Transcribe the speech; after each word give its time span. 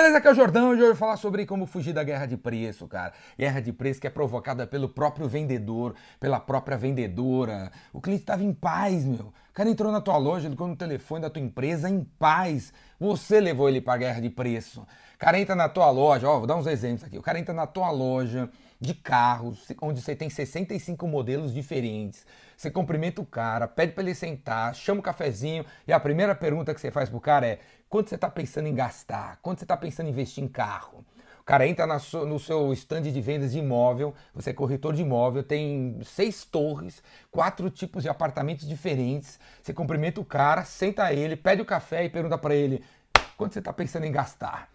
beleza? 0.00 0.16
Aqui 0.16 0.28
é 0.28 0.30
o 0.30 0.34
Jordão 0.34 0.70
e 0.70 0.72
hoje 0.72 0.80
eu 0.82 0.86
vou 0.86 0.96
falar 0.96 1.18
sobre 1.18 1.44
como 1.44 1.66
fugir 1.66 1.92
da 1.92 2.02
guerra 2.02 2.24
de 2.24 2.34
preço, 2.34 2.88
cara. 2.88 3.12
Guerra 3.38 3.60
de 3.60 3.70
preço 3.70 4.00
que 4.00 4.06
é 4.06 4.10
provocada 4.10 4.66
pelo 4.66 4.88
próprio 4.88 5.28
vendedor, 5.28 5.94
pela 6.18 6.40
própria 6.40 6.78
vendedora. 6.78 7.70
O 7.92 8.00
cliente 8.00 8.22
estava 8.22 8.42
em 8.42 8.52
paz, 8.52 9.04
meu. 9.04 9.26
O 9.26 9.52
cara 9.52 9.68
entrou 9.68 9.92
na 9.92 10.00
tua 10.00 10.16
loja, 10.16 10.48
ligou 10.48 10.66
no 10.66 10.74
telefone 10.74 11.20
da 11.20 11.28
tua 11.28 11.42
empresa 11.42 11.90
em 11.90 12.02
paz. 12.18 12.72
Você 12.98 13.40
levou 13.40 13.68
ele 13.68 13.82
para 13.82 13.92
a 13.92 13.98
guerra 13.98 14.20
de 14.22 14.30
preço. 14.30 14.80
O 14.80 15.18
cara 15.18 15.38
entra 15.38 15.54
na 15.54 15.68
tua 15.68 15.90
loja, 15.90 16.26
ó, 16.26 16.38
vou 16.38 16.46
dar 16.46 16.56
uns 16.56 16.66
exemplos 16.66 17.04
aqui. 17.04 17.18
O 17.18 17.22
cara 17.22 17.38
entra 17.38 17.52
na 17.52 17.66
tua 17.66 17.90
loja 17.90 18.48
de 18.80 18.94
carros, 18.94 19.66
onde 19.82 20.00
você 20.00 20.16
tem 20.16 20.30
65 20.30 21.06
modelos 21.06 21.52
diferentes. 21.52 22.24
Você 22.56 22.70
cumprimenta 22.70 23.20
o 23.20 23.26
cara, 23.26 23.68
pede 23.68 23.92
para 23.92 24.02
ele 24.02 24.14
sentar, 24.14 24.74
chama 24.74 25.00
o 25.00 25.02
cafezinho 25.02 25.64
e 25.86 25.92
a 25.92 26.00
primeira 26.00 26.34
pergunta 26.34 26.72
que 26.72 26.80
você 26.80 26.90
faz 26.90 27.08
pro 27.08 27.20
cara 27.20 27.46
é: 27.46 27.58
quanto 27.88 28.08
você 28.08 28.14
está 28.14 28.30
pensando 28.30 28.68
em 28.68 28.74
gastar? 28.74 29.38
Quanto 29.42 29.58
você 29.58 29.64
está 29.64 29.76
pensando 29.76 30.06
em 30.06 30.10
investir 30.10 30.42
em 30.42 30.48
carro? 30.48 31.04
O 31.40 31.44
cara 31.44 31.66
entra 31.66 31.86
no 31.86 32.38
seu 32.38 32.72
stand 32.72 33.02
de 33.02 33.20
vendas 33.20 33.52
de 33.52 33.58
imóvel, 33.58 34.14
você 34.32 34.50
é 34.50 34.52
corretor 34.52 34.94
de 34.94 35.02
imóvel, 35.02 35.42
tem 35.42 35.98
seis 36.04 36.44
torres, 36.44 37.02
quatro 37.30 37.68
tipos 37.70 38.02
de 38.02 38.08
apartamentos 38.08 38.68
diferentes. 38.68 39.40
Você 39.62 39.74
cumprimenta 39.74 40.20
o 40.20 40.24
cara, 40.24 40.64
senta 40.64 41.12
ele, 41.12 41.36
pede 41.36 41.60
o 41.60 41.64
café 41.64 42.04
e 42.04 42.08
pergunta 42.08 42.38
para 42.38 42.54
ele: 42.54 42.84
quanto 43.36 43.52
você 43.52 43.58
está 43.58 43.72
pensando 43.72 44.06
em 44.06 44.12
gastar? 44.12 44.70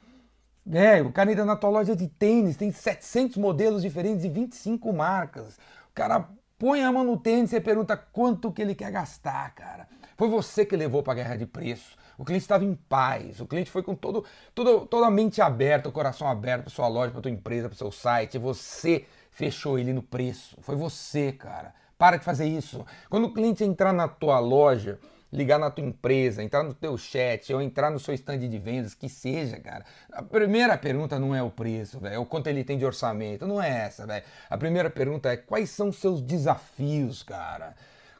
É, 0.71 1.01
o 1.01 1.11
cara 1.11 1.31
entra 1.31 1.45
na 1.45 1.55
tua 1.55 1.69
loja 1.69 1.95
de 1.95 2.07
tênis, 2.07 2.57
tem 2.57 2.71
700 2.71 3.37
modelos 3.37 3.83
diferentes 3.83 4.25
e 4.25 4.29
25 4.29 4.91
marcas. 4.91 5.57
O 5.89 5.93
cara 5.93 6.27
põe 6.57 6.83
a 6.83 6.91
mão 6.91 7.03
no 7.03 7.17
tênis 7.17 7.53
e 7.53 7.61
pergunta 7.61 7.95
quanto 7.95 8.51
que 8.51 8.61
ele 8.61 8.73
quer 8.73 8.91
gastar, 8.91 9.53
cara. 9.53 9.87
Foi 10.17 10.27
você 10.27 10.65
que 10.65 10.75
levou 10.75 11.03
para 11.03 11.13
a 11.13 11.15
guerra 11.15 11.35
de 11.35 11.45
preço. 11.45 11.95
O 12.17 12.23
cliente 12.23 12.43
estava 12.43 12.63
em 12.63 12.73
paz. 12.73 13.39
O 13.39 13.45
cliente 13.45 13.69
foi 13.69 13.83
com 13.83 13.93
todo, 13.93 14.25
todo, 14.53 14.85
toda 14.87 15.07
a 15.07 15.11
mente 15.11 15.41
aberta, 15.41 15.89
o 15.89 15.91
coração 15.91 16.27
aberto 16.27 16.63
para 16.63 16.71
sua 16.71 16.87
loja, 16.87 17.11
para 17.11 17.21
tua 17.21 17.31
empresa, 17.31 17.67
para 17.67 17.77
seu 17.77 17.91
site. 17.91 18.37
Você 18.37 19.05
fechou 19.29 19.77
ele 19.77 19.93
no 19.93 20.01
preço. 20.01 20.57
Foi 20.61 20.75
você, 20.75 21.31
cara. 21.31 21.73
Para 21.97 22.17
de 22.17 22.23
fazer 22.23 22.45
isso. 22.45 22.85
Quando 23.09 23.25
o 23.25 23.33
cliente 23.33 23.63
entrar 23.63 23.93
na 23.93 24.07
tua 24.07 24.39
loja, 24.39 24.99
ligar 25.35 25.59
na 25.59 25.69
tua 25.69 25.83
empresa, 25.83 26.43
entrar 26.43 26.63
no 26.63 26.73
teu 26.73 26.97
chat 26.97 27.53
ou 27.53 27.61
entrar 27.61 27.91
no 27.91 27.99
seu 27.99 28.13
stand 28.13 28.39
de 28.39 28.57
vendas, 28.57 28.93
que 28.93 29.09
seja, 29.09 29.59
cara. 29.59 29.85
A 30.11 30.23
primeira 30.23 30.77
pergunta 30.77 31.19
não 31.19 31.35
é 31.35 31.43
o 31.43 31.51
preço, 31.51 31.99
velho, 31.99 32.21
o 32.21 32.25
quanto 32.25 32.47
ele 32.47 32.63
tem 32.63 32.77
de 32.77 32.85
orçamento, 32.85 33.45
não 33.45 33.61
é 33.61 33.85
essa, 33.85 34.07
velho. 34.07 34.23
A 34.49 34.57
primeira 34.57 34.89
pergunta 34.89 35.29
é 35.29 35.37
quais 35.37 35.69
são 35.69 35.89
os 35.89 35.97
seus 35.97 36.21
desafios, 36.21 37.21
cara 37.23 37.75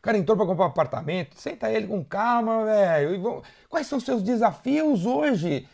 cara 0.05 0.19
entrou 0.19 0.38
para 0.38 0.45
comprar 0.45 0.66
um 0.66 0.69
apartamento, 0.69 1.35
senta 1.35 1.72
ele 1.72 1.88
com 1.88 2.03
calma, 2.05 2.63
velho. 2.63 3.41
Quais 3.67 3.88
são 3.88 3.97
os 3.97 4.05
seus 4.05 4.22
desafios 4.22 5.03
hoje? 5.03 5.67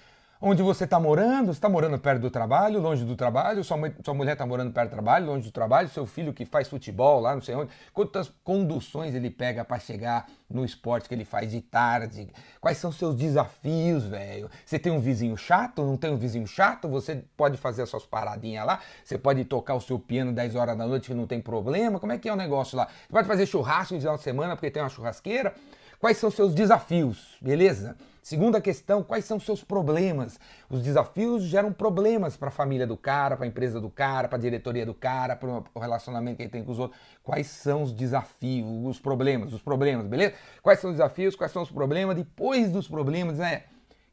Onde 0.43 0.63
você 0.63 0.85
está 0.85 0.99
morando? 0.99 1.51
Está 1.51 1.69
morando 1.69 1.99
perto 1.99 2.21
do 2.21 2.31
trabalho, 2.31 2.81
longe 2.81 3.05
do 3.05 3.15
trabalho? 3.15 3.63
Sua, 3.63 3.77
sua 4.03 4.13
mulher 4.15 4.31
está 4.31 4.43
morando 4.43 4.73
perto 4.73 4.89
do 4.89 4.93
trabalho, 4.93 5.27
longe 5.27 5.43
do 5.45 5.51
trabalho? 5.51 5.87
Seu 5.87 6.07
filho 6.07 6.33
que 6.33 6.45
faz 6.45 6.67
futebol 6.67 7.19
lá, 7.19 7.35
não 7.35 7.43
sei 7.43 7.53
onde? 7.53 7.69
Quantas 7.93 8.33
conduções 8.43 9.13
ele 9.13 9.29
pega 9.29 9.63
para 9.63 9.77
chegar 9.77 10.25
no 10.49 10.65
esporte 10.65 11.07
que 11.07 11.13
ele 11.13 11.25
faz 11.25 11.51
de 11.51 11.61
tarde? 11.61 12.27
Quais 12.59 12.79
são 12.79 12.91
seus 12.91 13.13
desafios, 13.13 14.03
velho? 14.05 14.49
Você 14.65 14.79
tem 14.79 14.91
um 14.91 14.99
vizinho 14.99 15.37
chato? 15.37 15.83
Não 15.83 15.95
tem 15.95 16.09
um 16.09 16.17
vizinho 16.17 16.47
chato? 16.47 16.89
Você 16.89 17.23
pode 17.37 17.55
fazer 17.57 17.83
as 17.83 17.89
suas 17.89 18.07
paradinhas 18.07 18.65
lá? 18.65 18.79
Você 19.05 19.19
pode 19.19 19.45
tocar 19.45 19.75
o 19.75 19.79
seu 19.79 19.99
piano 19.99 20.33
10 20.33 20.55
horas 20.55 20.75
da 20.75 20.87
noite 20.87 21.05
que 21.05 21.13
não 21.13 21.27
tem 21.27 21.39
problema? 21.39 21.99
Como 21.99 22.13
é 22.13 22.17
que 22.17 22.27
é 22.27 22.33
o 22.33 22.35
negócio 22.35 22.75
lá? 22.75 22.87
Você 22.87 23.13
pode 23.13 23.27
fazer 23.27 23.45
churrasco 23.45 23.93
no 23.93 23.99
final 23.99 24.17
de 24.17 24.23
semana 24.23 24.55
porque 24.55 24.71
tem 24.71 24.81
uma 24.81 24.89
churrasqueira? 24.89 25.53
Quais 25.99 26.17
são 26.17 26.31
seus 26.31 26.55
desafios? 26.55 27.37
Beleza? 27.39 27.95
Segunda 28.21 28.61
questão, 28.61 29.01
quais 29.01 29.25
são 29.25 29.39
seus 29.39 29.63
problemas? 29.63 30.39
Os 30.69 30.83
desafios 30.83 31.43
geram 31.43 31.73
problemas 31.73 32.37
para 32.37 32.49
a 32.49 32.51
família 32.51 32.85
do 32.85 32.95
cara, 32.95 33.35
para 33.35 33.45
a 33.45 33.47
empresa 33.47 33.81
do 33.81 33.89
cara, 33.89 34.27
para 34.27 34.37
a 34.37 34.41
diretoria 34.41 34.85
do 34.85 34.93
cara, 34.93 35.35
para 35.35 35.49
o 35.49 35.79
relacionamento 35.79 36.37
que 36.37 36.43
ele 36.43 36.49
tem 36.49 36.63
com 36.63 36.71
os 36.71 36.77
outros. 36.77 36.99
Quais 37.23 37.47
são 37.47 37.81
os 37.81 37.91
desafios, 37.91 38.67
os 38.85 38.99
problemas, 38.99 39.51
os 39.53 39.61
problemas, 39.61 40.05
beleza? 40.05 40.35
Quais 40.61 40.79
são 40.79 40.91
os 40.91 40.97
desafios, 40.97 41.35
quais 41.35 41.51
são 41.51 41.63
os 41.63 41.71
problemas? 41.71 42.15
Depois 42.15 42.71
dos 42.71 42.87
problemas, 42.87 43.39
né? 43.39 43.63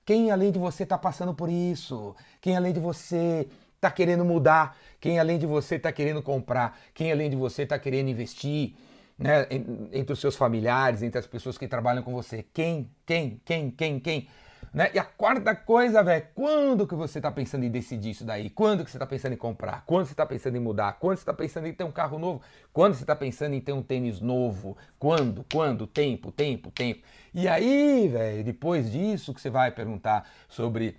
Quem 0.07 0.31
além 0.31 0.51
de 0.51 0.59
você 0.59 0.85
está 0.85 0.97
passando 0.97 1.35
por 1.35 1.51
isso? 1.51 2.17
Quem 2.41 2.57
além 2.57 2.73
de 2.73 2.81
você 2.81 3.47
está 3.77 3.91
querendo 3.91 4.25
mudar? 4.25 4.75
Quem 4.99 5.19
além 5.19 5.39
de 5.39 5.45
você 5.45 5.75
está 5.75 5.93
querendo 5.93 6.23
comprar? 6.23 6.79
Quem 6.95 7.13
além 7.13 7.29
de 7.29 7.37
você 7.37 7.65
está 7.65 7.79
querendo 7.79 8.09
investir? 8.09 8.75
Né, 9.19 9.47
entre 9.93 10.13
os 10.13 10.21
seus 10.21 10.37
familiares, 10.37 11.03
entre 11.03 11.19
as 11.19 11.27
pessoas 11.27 11.59
que 11.59 11.67
trabalham 11.67 12.03
com 12.03 12.13
você. 12.13 12.45
Quem, 12.55 12.89
quem, 13.05 13.41
quem, 13.45 13.71
quem, 13.71 13.99
quem? 13.99 14.29
Né? 14.73 14.91
E 14.95 14.99
a 14.99 15.05
quarta 15.05 15.57
coisa, 15.57 16.03
velho, 16.03 16.27
quando 16.35 16.87
que 16.87 16.95
você 16.95 17.19
está 17.19 17.31
pensando 17.33 17.65
em 17.65 17.71
decidir 17.71 18.11
isso 18.11 18.25
daí? 18.25 18.51
Quando 18.51 18.85
que 18.85 18.91
você 18.91 18.97
está 18.97 19.07
pensando 19.07 19.33
em 19.33 19.37
comprar? 19.37 19.83
Quando 19.87 20.07
você 20.07 20.13
está 20.13 20.27
pensando 20.27 20.57
em 20.57 20.61
mudar? 20.61 20.99
Quando 21.01 21.17
você 21.17 21.23
está 21.23 21.33
pensando 21.33 21.67
em 21.67 21.73
ter 21.73 21.85
um 21.85 21.91
carro 21.91 22.19
novo? 22.19 22.43
Quando 22.73 22.95
você 22.95 23.03
está 23.03 23.17
pensando 23.17 23.55
em 23.55 23.61
ter 23.61 23.73
um 23.73 23.83
tênis 23.83 24.21
novo? 24.21 24.77
Quando? 24.99 25.45
Quando? 25.53 25.87
Tempo, 25.87 26.31
tempo, 26.31 26.71
tempo. 26.71 27.03
E 27.35 27.49
aí, 27.49 28.09
velho, 28.09 28.45
depois 28.45 28.91
disso 28.93 29.35
que 29.35 29.41
você 29.41 29.51
vai 29.51 29.71
perguntar 29.71 30.29
sobre 30.49 30.97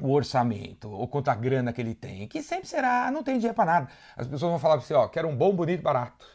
o 0.00 0.10
orçamento, 0.10 0.90
ou 0.90 1.06
quanto 1.06 1.28
a 1.28 1.34
grana 1.36 1.72
que 1.72 1.80
ele 1.80 1.94
tem, 1.94 2.26
que 2.26 2.42
sempre 2.42 2.66
será, 2.66 3.12
não 3.12 3.22
tem 3.22 3.36
dinheiro 3.36 3.54
para 3.54 3.64
nada. 3.64 3.88
As 4.16 4.26
pessoas 4.26 4.50
vão 4.50 4.58
falar 4.58 4.78
para 4.78 4.84
você, 4.84 4.92
ó, 4.92 5.06
quero 5.06 5.28
um 5.28 5.36
bom, 5.36 5.52
bonito, 5.52 5.82
barato 5.82 6.26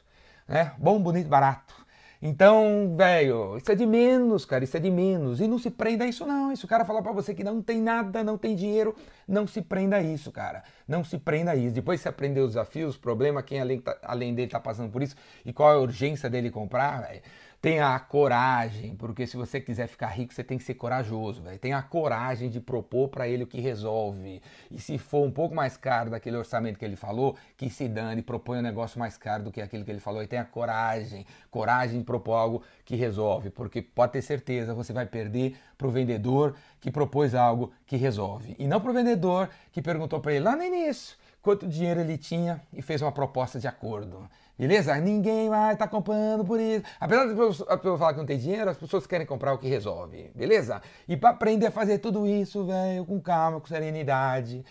né? 0.50 0.74
Bom, 0.78 1.00
bonito, 1.00 1.30
barato. 1.30 1.74
Então, 2.22 2.96
velho, 2.98 3.56
isso 3.56 3.72
é 3.72 3.76
de 3.76 3.86
menos, 3.86 4.44
cara, 4.44 4.62
isso 4.62 4.76
é 4.76 4.80
de 4.80 4.92
menos. 4.92 5.40
E 5.40 5.48
não 5.48 5.58
se 5.58 5.70
prenda 5.70 6.04
a 6.04 6.08
isso, 6.08 6.26
não. 6.26 6.54
Se 6.54 6.66
o 6.66 6.68
cara 6.68 6.84
falar 6.84 7.02
para 7.02 7.14
você 7.14 7.34
que 7.34 7.46
não 7.46 7.62
tem 7.62 7.82
nada, 7.82 8.26
não 8.26 8.38
tem 8.38 8.56
dinheiro, 8.56 8.94
não 9.26 9.48
se 9.48 9.62
prenda 9.62 9.96
a 9.96 10.02
isso, 10.02 10.30
cara. 10.30 10.64
Não 10.86 11.02
se 11.02 11.18
prenda 11.18 11.52
a 11.52 11.56
isso. 11.56 11.74
Depois 11.74 12.02
você 12.02 12.10
aprender 12.10 12.42
os 12.42 12.50
desafios, 12.50 12.96
o 12.96 13.00
problema, 13.00 13.42
quem 13.42 13.62
além, 13.62 13.80
tá, 13.80 13.98
além 14.02 14.36
dele 14.36 14.52
tá 14.52 14.60
passando 14.60 14.92
por 14.92 15.02
isso 15.02 15.16
e 15.46 15.54
qual 15.54 15.72
é 15.72 15.76
a 15.76 15.80
urgência 15.80 16.30
dele 16.30 16.50
comprar, 16.50 17.04
velho 17.04 17.22
Tenha 17.62 17.94
a 17.94 18.00
coragem, 18.00 18.96
porque 18.96 19.28
se 19.28 19.36
você 19.36 19.60
quiser 19.60 19.88
ficar 19.88 20.08
rico, 20.08 20.34
você 20.34 20.42
tem 20.42 20.58
que 20.58 20.64
ser 20.64 20.76
corajoso, 20.76 21.42
velho. 21.42 21.60
Tenha 21.60 21.78
a 21.78 21.82
coragem 21.82 22.50
de 22.50 22.62
propor 22.62 23.10
para 23.10 23.28
ele 23.28 23.44
o 23.44 23.48
que 23.48 23.60
resolve. 23.60 24.42
E 24.72 24.80
se 24.80 24.98
for 24.98 25.26
um 25.26 25.32
pouco 25.32 25.54
mais 25.54 25.76
caro 25.76 26.10
daquele 26.10 26.38
orçamento 26.38 26.80
que 26.80 26.86
ele 26.86 26.96
falou, 26.96 27.36
que 27.58 27.70
se 27.70 27.90
dane, 27.90 28.22
propõe 28.22 28.60
um 28.60 28.62
negócio 28.62 28.98
mais 28.98 29.18
caro 29.18 29.44
do 29.44 29.52
que 29.52 29.62
aquele 29.62 29.84
que 29.84 29.92
ele 29.92 30.00
falou. 30.00 30.24
E 30.24 30.28
tenha 30.28 30.46
coragem, 30.46 31.26
coragem 31.52 32.00
de 32.00 32.06
propor 32.06 32.36
algo 32.36 32.64
que 32.86 32.96
resolve, 32.96 33.50
porque 33.50 33.82
pode 33.82 34.14
ter 34.14 34.22
certeza, 34.22 34.74
você 34.74 34.94
vai 34.94 35.06
perder 35.06 35.58
pro 35.78 35.92
vendedor 35.92 36.56
que 36.80 36.90
propôs 36.90 37.36
algo 37.36 37.74
que 37.86 37.98
resolve. 37.98 38.56
E 38.58 38.68
não 38.68 38.80
pro 38.80 38.94
vendedor 38.94 39.50
que 39.74 39.82
perguntou 39.82 40.22
para 40.22 40.32
ele 40.32 40.46
lá 40.46 40.56
no 40.56 40.64
início 40.64 41.18
quanto 41.42 41.68
dinheiro 41.68 42.00
ele 42.00 42.18
tinha 42.18 42.62
e 42.74 42.82
fez 42.82 43.02
uma 43.02 43.12
proposta 43.12 43.60
de 43.60 43.68
acordo. 43.68 44.30
Beleza? 44.60 44.94
Ninguém 44.98 45.48
vai 45.48 45.72
estar 45.72 45.88
tá 45.88 45.90
comprando 45.90 46.44
por 46.44 46.60
isso. 46.60 46.84
Apesar 47.00 47.26
de 47.28 47.32
a 47.32 47.78
pessoa 47.78 47.98
falar 47.98 48.12
que 48.12 48.20
não 48.20 48.26
tem 48.26 48.38
dinheiro, 48.38 48.70
as 48.70 48.78
pessoas 48.78 49.08
querem 49.08 49.26
comprar 49.26 49.54
o 49.54 49.58
que 49.58 49.70
resolve. 49.70 50.30
Beleza? 50.36 50.82
E 51.08 51.16
para 51.16 51.30
aprender 51.30 51.68
a 51.68 51.72
fazer 51.72 52.00
tudo 52.00 52.28
isso, 52.28 52.66
velho, 52.66 53.06
com 53.06 53.22
calma, 53.22 53.62
com 53.62 53.68
serenidade, 53.68 54.66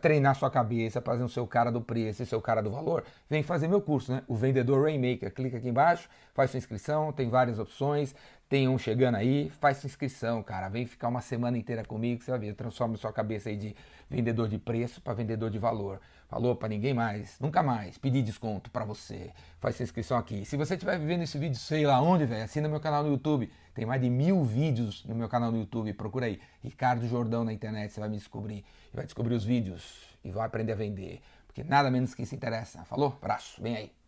treinar 0.00 0.36
sua 0.36 0.48
cabeça, 0.48 1.00
fazer 1.00 1.24
o 1.24 1.28
seu 1.28 1.44
cara 1.44 1.72
do 1.72 1.80
preço 1.80 2.22
e 2.22 2.26
seu 2.26 2.40
cara 2.40 2.62
do 2.62 2.70
valor, 2.70 3.02
vem 3.28 3.42
fazer 3.42 3.66
meu 3.66 3.80
curso, 3.80 4.12
né? 4.12 4.22
O 4.28 4.36
Vendedor 4.36 4.84
Rainmaker. 4.84 5.34
Clica 5.34 5.56
aqui 5.56 5.68
embaixo, 5.68 6.08
faz 6.32 6.52
sua 6.52 6.58
inscrição, 6.58 7.12
tem 7.12 7.28
várias 7.28 7.58
opções. 7.58 8.14
Tem 8.52 8.68
um 8.68 8.76
chegando 8.76 9.14
aí, 9.14 9.48
faz 9.48 9.78
sua 9.78 9.86
inscrição, 9.86 10.42
cara. 10.42 10.68
Vem 10.68 10.84
ficar 10.84 11.08
uma 11.08 11.22
semana 11.22 11.56
inteira 11.56 11.82
comigo, 11.82 12.22
você 12.22 12.30
vai 12.30 12.38
ver. 12.38 12.54
Transforma 12.54 12.98
sua 12.98 13.10
cabeça 13.10 13.48
aí 13.48 13.56
de 13.56 13.74
vendedor 14.10 14.46
de 14.46 14.58
preço 14.58 15.00
para 15.00 15.14
vendedor 15.14 15.48
de 15.48 15.58
valor. 15.58 15.98
Falou 16.28 16.54
para 16.54 16.68
ninguém 16.68 16.92
mais, 16.92 17.40
nunca 17.40 17.62
mais 17.62 17.96
pedir 17.96 18.20
desconto 18.20 18.70
para 18.70 18.84
você. 18.84 19.30
Faz 19.58 19.76
sua 19.76 19.84
inscrição 19.84 20.18
aqui. 20.18 20.44
Se 20.44 20.58
você 20.58 20.74
estiver 20.74 20.98
vivendo 20.98 21.22
esse 21.22 21.38
vídeo, 21.38 21.56
sei 21.56 21.86
lá 21.86 21.98
onde, 22.02 22.26
velho, 22.26 22.44
assina 22.44 22.68
meu 22.68 22.78
canal 22.78 23.02
no 23.02 23.08
YouTube. 23.08 23.50
Tem 23.72 23.86
mais 23.86 24.02
de 24.02 24.10
mil 24.10 24.44
vídeos 24.44 25.02
no 25.06 25.14
meu 25.14 25.30
canal 25.30 25.50
no 25.50 25.56
YouTube. 25.56 25.90
Procura 25.94 26.26
aí, 26.26 26.38
Ricardo 26.62 27.08
Jordão 27.08 27.44
na 27.44 27.54
internet, 27.54 27.90
você 27.90 28.00
vai 28.00 28.10
me 28.10 28.18
descobrir. 28.18 28.66
Vai 28.92 29.06
descobrir 29.06 29.34
os 29.34 29.46
vídeos 29.46 29.98
e 30.22 30.30
vai 30.30 30.44
aprender 30.44 30.72
a 30.72 30.76
vender. 30.76 31.22
Porque 31.46 31.64
nada 31.64 31.90
menos 31.90 32.14
que 32.14 32.22
isso 32.22 32.34
interessa. 32.34 32.84
Falou? 32.84 33.16
Abraço, 33.18 33.62
vem 33.62 33.76
aí. 33.78 34.01